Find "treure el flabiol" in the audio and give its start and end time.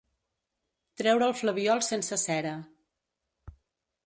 1.01-1.85